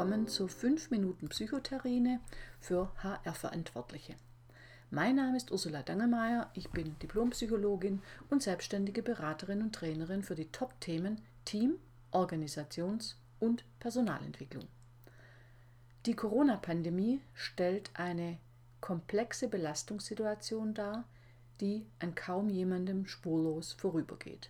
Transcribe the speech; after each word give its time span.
willkommen 0.00 0.28
zur 0.28 0.48
5 0.48 0.90
Minuten 0.90 1.28
Psychoterrine 1.28 2.20
für 2.58 2.90
HR-Verantwortliche. 3.02 4.14
Mein 4.90 5.16
Name 5.16 5.36
ist 5.36 5.52
Ursula 5.52 5.82
Dangelmeier, 5.82 6.50
ich 6.54 6.70
bin 6.70 6.98
Diplompsychologin 7.00 8.00
und 8.30 8.42
selbstständige 8.42 9.02
Beraterin 9.02 9.60
und 9.60 9.74
Trainerin 9.74 10.22
für 10.22 10.34
die 10.34 10.50
Top-Themen 10.50 11.20
Team, 11.44 11.74
Organisations- 12.12 13.16
und 13.40 13.66
Personalentwicklung. 13.78 14.68
Die 16.06 16.16
Corona-Pandemie 16.16 17.20
stellt 17.34 17.90
eine 17.92 18.38
komplexe 18.80 19.48
Belastungssituation 19.48 20.72
dar, 20.72 21.04
die 21.60 21.84
an 21.98 22.14
kaum 22.14 22.48
jemandem 22.48 23.06
spurlos 23.06 23.74
vorübergeht. 23.74 24.48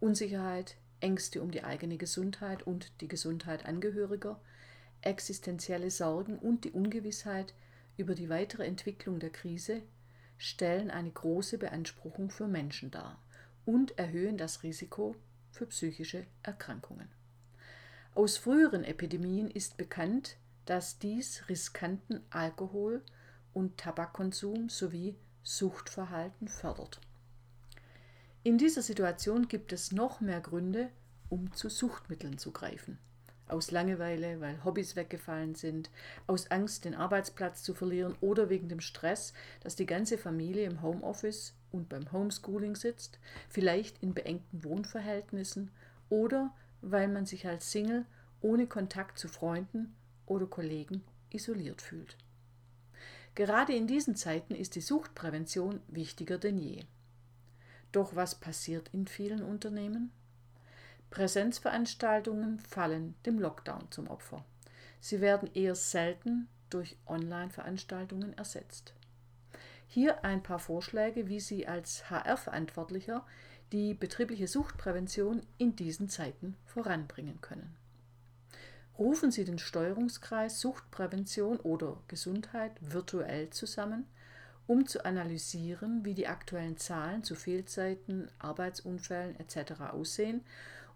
Unsicherheit, 0.00 0.74
Ängste 1.04 1.42
um 1.42 1.50
die 1.50 1.62
eigene 1.62 1.98
Gesundheit 1.98 2.62
und 2.62 2.90
die 3.02 3.08
Gesundheit 3.08 3.66
Angehöriger, 3.66 4.40
existenzielle 5.02 5.90
Sorgen 5.90 6.38
und 6.38 6.64
die 6.64 6.72
Ungewissheit 6.72 7.52
über 7.98 8.14
die 8.14 8.30
weitere 8.30 8.64
Entwicklung 8.64 9.20
der 9.20 9.28
Krise 9.28 9.82
stellen 10.38 10.90
eine 10.90 11.10
große 11.10 11.58
Beanspruchung 11.58 12.30
für 12.30 12.48
Menschen 12.48 12.90
dar 12.90 13.22
und 13.66 13.98
erhöhen 13.98 14.38
das 14.38 14.62
Risiko 14.62 15.14
für 15.50 15.66
psychische 15.66 16.24
Erkrankungen. 16.42 17.08
Aus 18.14 18.38
früheren 18.38 18.82
Epidemien 18.82 19.50
ist 19.50 19.76
bekannt, 19.76 20.38
dass 20.64 20.98
dies 20.98 21.50
riskanten 21.50 22.22
Alkohol- 22.30 23.02
und 23.52 23.76
Tabakkonsum 23.76 24.70
sowie 24.70 25.16
Suchtverhalten 25.42 26.48
fördert. 26.48 26.98
In 28.46 28.58
dieser 28.58 28.82
Situation 28.82 29.48
gibt 29.48 29.72
es 29.72 29.90
noch 29.90 30.20
mehr 30.20 30.40
Gründe, 30.40 30.90
um 31.34 31.52
zu 31.52 31.68
Suchtmitteln 31.68 32.38
zu 32.38 32.52
greifen. 32.52 32.96
Aus 33.48 33.72
Langeweile, 33.72 34.40
weil 34.40 34.62
Hobbys 34.64 34.94
weggefallen 34.94 35.56
sind, 35.56 35.90
aus 36.28 36.52
Angst, 36.52 36.84
den 36.84 36.94
Arbeitsplatz 36.94 37.64
zu 37.64 37.74
verlieren 37.74 38.14
oder 38.20 38.50
wegen 38.50 38.68
dem 38.68 38.80
Stress, 38.80 39.32
dass 39.60 39.74
die 39.74 39.84
ganze 39.84 40.16
Familie 40.16 40.64
im 40.64 40.80
Homeoffice 40.80 41.54
und 41.72 41.88
beim 41.88 42.12
Homeschooling 42.12 42.76
sitzt, 42.76 43.18
vielleicht 43.48 44.00
in 44.00 44.14
beengten 44.14 44.62
Wohnverhältnissen 44.62 45.72
oder 46.08 46.54
weil 46.82 47.08
man 47.08 47.26
sich 47.26 47.48
als 47.48 47.72
Single 47.72 48.06
ohne 48.40 48.68
Kontakt 48.68 49.18
zu 49.18 49.26
Freunden 49.26 49.92
oder 50.26 50.46
Kollegen 50.46 51.02
isoliert 51.30 51.82
fühlt. 51.82 52.16
Gerade 53.34 53.74
in 53.74 53.88
diesen 53.88 54.14
Zeiten 54.14 54.54
ist 54.54 54.76
die 54.76 54.80
Suchtprävention 54.80 55.80
wichtiger 55.88 56.38
denn 56.38 56.58
je. 56.58 56.84
Doch 57.90 58.14
was 58.14 58.36
passiert 58.36 58.88
in 58.92 59.08
vielen 59.08 59.42
Unternehmen? 59.42 60.12
Präsenzveranstaltungen 61.14 62.58
fallen 62.58 63.14
dem 63.24 63.38
Lockdown 63.38 63.86
zum 63.90 64.08
Opfer. 64.08 64.44
Sie 64.98 65.20
werden 65.20 65.48
eher 65.54 65.76
selten 65.76 66.48
durch 66.70 66.96
Online-Veranstaltungen 67.06 68.36
ersetzt. 68.36 68.94
Hier 69.86 70.24
ein 70.24 70.42
paar 70.42 70.58
Vorschläge, 70.58 71.28
wie 71.28 71.38
Sie 71.38 71.68
als 71.68 72.10
HR-Verantwortlicher 72.10 73.24
die 73.70 73.94
betriebliche 73.94 74.48
Suchtprävention 74.48 75.42
in 75.56 75.76
diesen 75.76 76.08
Zeiten 76.08 76.56
voranbringen 76.64 77.40
können. 77.40 77.76
Rufen 78.98 79.30
Sie 79.30 79.44
den 79.44 79.60
Steuerungskreis 79.60 80.60
Suchtprävention 80.60 81.60
oder 81.60 82.02
Gesundheit 82.08 82.72
virtuell 82.80 83.50
zusammen 83.50 84.08
um 84.66 84.86
zu 84.86 85.04
analysieren, 85.04 86.04
wie 86.04 86.14
die 86.14 86.26
aktuellen 86.26 86.78
Zahlen 86.78 87.22
zu 87.22 87.34
Fehlzeiten, 87.34 88.30
Arbeitsunfällen 88.38 89.38
etc. 89.38 89.80
aussehen 89.92 90.40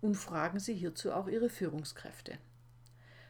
und 0.00 0.14
fragen 0.14 0.58
Sie 0.58 0.74
hierzu 0.74 1.12
auch 1.12 1.28
Ihre 1.28 1.48
Führungskräfte. 1.48 2.38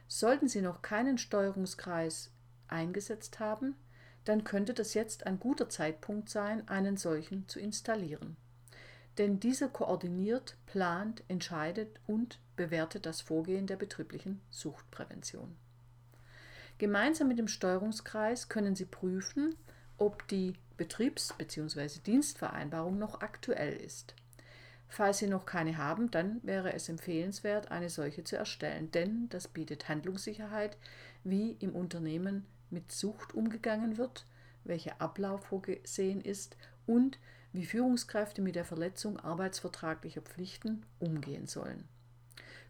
Sollten 0.07 0.47
Sie 0.47 0.61
noch 0.61 0.81
keinen 0.81 1.17
Steuerungskreis 1.17 2.31
eingesetzt 2.67 3.39
haben, 3.39 3.75
dann 4.23 4.43
könnte 4.43 4.73
das 4.73 4.93
jetzt 4.93 5.25
ein 5.25 5.39
guter 5.39 5.69
Zeitpunkt 5.69 6.29
sein, 6.29 6.67
einen 6.67 6.97
solchen 6.97 7.47
zu 7.47 7.59
installieren. 7.59 8.35
Denn 9.17 9.39
dieser 9.39 9.69
koordiniert, 9.69 10.57
plant, 10.65 11.23
entscheidet 11.27 11.99
und 12.05 12.39
bewertet 12.55 13.05
das 13.05 13.21
Vorgehen 13.21 13.65
der 13.65 13.77
betrieblichen 13.77 14.41
Suchtprävention. 14.49 15.55
Gemeinsam 16.77 17.27
mit 17.27 17.39
dem 17.39 17.47
Steuerungskreis 17.47 18.49
können 18.49 18.75
Sie 18.75 18.85
prüfen, 18.85 19.55
ob 19.97 20.27
die 20.27 20.53
Betriebs- 20.77 21.33
bzw. 21.37 21.99
Dienstvereinbarung 22.05 22.99
noch 22.99 23.21
aktuell 23.21 23.75
ist. 23.77 24.13
Falls 24.89 25.19
Sie 25.19 25.27
noch 25.27 25.45
keine 25.45 25.77
haben, 25.77 26.09
dann 26.11 26.39
wäre 26.43 26.73
es 26.73 26.89
empfehlenswert, 26.89 27.71
eine 27.71 27.89
solche 27.89 28.23
zu 28.23 28.37
erstellen, 28.37 28.89
denn 28.91 29.27
das 29.29 29.47
bietet 29.47 29.89
Handlungssicherheit, 29.89 30.77
wie 31.23 31.51
im 31.59 31.75
Unternehmen 31.75 32.45
mit 32.69 32.91
Sucht 32.91 33.33
umgegangen 33.33 33.97
wird, 33.97 34.25
welcher 34.63 35.01
Ablauf 35.01 35.45
vorgesehen 35.45 36.21
ist 36.21 36.57
und 36.85 37.19
wie 37.53 37.65
Führungskräfte 37.65 38.41
mit 38.41 38.55
der 38.55 38.65
Verletzung 38.65 39.19
arbeitsvertraglicher 39.19 40.21
Pflichten 40.21 40.85
umgehen 40.99 41.47
sollen. 41.47 41.85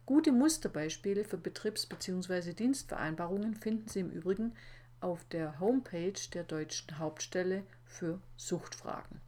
Gute 0.06 0.32
Musterbeispiele 0.32 1.24
für 1.24 1.36
Betriebs- 1.36 1.86
bzw. 1.86 2.54
Dienstvereinbarungen 2.54 3.54
finden 3.54 3.88
Sie 3.88 4.00
im 4.00 4.10
Übrigen 4.10 4.54
auf 5.00 5.24
der 5.24 5.60
Homepage 5.60 6.18
der 6.32 6.44
deutschen 6.44 6.98
Hauptstelle 6.98 7.64
für 7.84 8.20
Suchtfragen. 8.36 9.20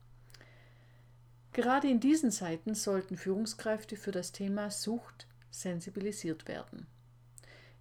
Gerade 1.52 1.88
in 1.88 1.98
diesen 1.98 2.30
Zeiten 2.30 2.74
sollten 2.74 3.16
Führungskräfte 3.16 3.96
für 3.96 4.12
das 4.12 4.32
Thema 4.32 4.70
Sucht 4.70 5.26
sensibilisiert 5.50 6.46
werden. 6.46 6.86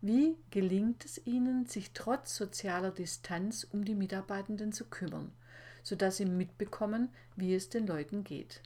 Wie 0.02 0.38
gelingt 0.50 1.06
es 1.06 1.26
ihnen, 1.26 1.66
sich 1.66 1.92
trotz 1.94 2.36
sozialer 2.36 2.92
Distanz 2.92 3.66
um 3.66 3.84
die 3.86 3.96
Mitarbeitenden 3.96 4.72
zu 4.72 4.86
kümmern, 4.86 5.32
sodass 5.84 6.18
sie 6.18 6.26
mitbekommen, 6.26 7.10
wie 7.36 7.54
es 7.54 7.70
den 7.70 7.86
Leuten 7.86 8.24
geht? 8.24 8.62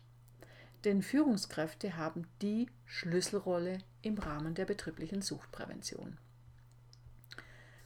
Denn 0.85 1.01
Führungskräfte 1.01 1.97
haben 1.97 2.27
die 2.41 2.67
Schlüsselrolle 2.85 3.79
im 4.01 4.17
Rahmen 4.17 4.53
der 4.53 4.65
betrieblichen 4.65 5.21
Suchtprävention. 5.21 6.17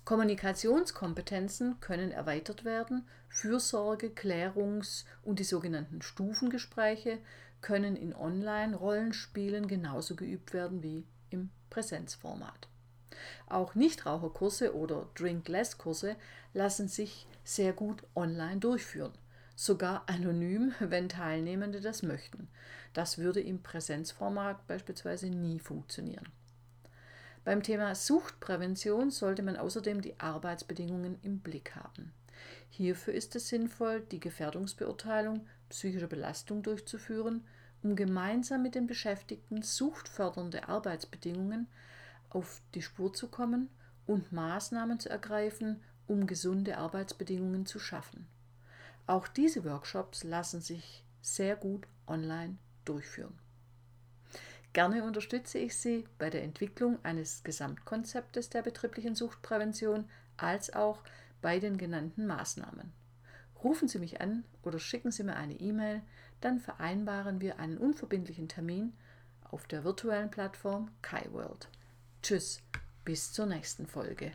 Kommunikationskompetenzen 0.08 1.82
können 1.82 2.12
erweitert 2.12 2.64
werden, 2.64 3.06
Fürsorge, 3.28 4.08
Klärungs- 4.08 5.04
und 5.22 5.38
die 5.38 5.44
sogenannten 5.44 6.02
Stufengespräche 6.02 7.18
können 7.60 7.98
in 7.98 8.16
Online-Rollenspielen 8.16 9.68
genauso 9.68 10.16
geübt 10.16 10.54
werden 10.54 10.82
wie 10.82 11.06
im 11.30 11.50
Präsenzformat. 11.70 12.70
Auch 13.48 13.76
Nichtraucherkurse 13.76 14.74
oder 14.74 15.10
Drink-Less-Kurse 15.16 16.16
lassen 16.54 16.88
sich 16.88 17.28
sehr 17.44 17.74
gut 17.74 18.02
online 18.16 18.62
durchführen, 18.62 19.12
sogar 19.58 20.08
anonym, 20.08 20.74
wenn 20.80 21.10
Teilnehmende 21.10 21.82
das 21.82 22.02
möchten. 22.02 22.48
Das 22.94 23.18
würde 23.18 23.42
im 23.42 23.62
Präsenzformat 23.62 24.68
beispielsweise 24.68 25.28
nie 25.30 25.60
funktionieren. 25.60 26.32
Beim 27.48 27.64
Thema 27.64 27.96
Suchtprävention 27.96 29.10
sollte 29.10 29.42
man 29.42 29.56
außerdem 29.56 30.02
die 30.02 30.20
Arbeitsbedingungen 30.20 31.18
im 31.22 31.40
Blick 31.40 31.78
haben. 31.78 32.12
Hierfür 32.70 33.14
ist 33.14 33.38
es 33.38 33.48
sinnvoll, 33.48 34.02
die 34.02 34.20
Gefährdungsbeurteilung 34.20 35.48
psychischer 35.70 36.08
Belastung 36.08 36.62
durchzuführen, 36.62 37.48
um 37.84 37.96
gemeinsam 37.96 38.64
mit 38.64 38.76
den 38.76 38.86
Beschäftigten 38.86 39.62
suchtfördernde 39.62 40.68
Arbeitsbedingungen 40.68 41.70
auf 42.28 42.62
die 42.76 42.82
Spur 42.82 43.14
zu 43.14 43.30
kommen 43.30 43.70
und 44.06 44.34
Maßnahmen 44.34 45.00
zu 45.00 45.08
ergreifen, 45.08 45.82
um 46.06 46.28
gesunde 46.28 46.78
Arbeitsbedingungen 46.78 47.66
zu 47.66 47.80
schaffen. 47.80 48.28
Auch 49.06 49.30
diese 49.30 49.64
Workshops 49.64 50.26
lassen 50.26 50.60
sich 50.60 51.06
sehr 51.22 51.56
gut 51.56 51.88
online 52.08 52.58
durchführen. 52.84 53.40
Gerne 54.74 55.04
unterstütze 55.04 55.58
ich 55.58 55.76
Sie 55.76 56.06
bei 56.18 56.30
der 56.30 56.44
Entwicklung 56.44 57.04
eines 57.04 57.44
Gesamtkonzeptes 57.44 58.50
der 58.50 58.62
betrieblichen 58.62 59.16
Suchtprävention 59.16 60.10
als 60.38 60.74
auch 60.74 61.04
bei 61.42 61.60
den 61.60 61.78
genannten 61.78 62.28
Maßnahmen. 62.28 62.92
Rufen 63.64 63.88
Sie 63.88 64.00
mich 64.00 64.22
an 64.22 64.44
oder 64.64 64.80
schicken 64.80 65.12
Sie 65.12 65.24
mir 65.24 65.36
eine 65.36 65.60
E-Mail, 65.60 66.02
dann 66.42 66.60
vereinbaren 66.60 67.42
wir 67.42 67.60
einen 67.60 67.78
unverbindlichen 67.78 68.48
Termin 68.48 68.94
auf 69.50 69.66
der 69.68 69.84
virtuellen 69.84 70.30
Plattform 70.30 70.92
KaiWorld. 71.02 71.70
Tschüss, 72.22 72.62
bis 73.04 73.32
zur 73.32 73.48
nächsten 73.48 73.88
Folge. 73.88 74.32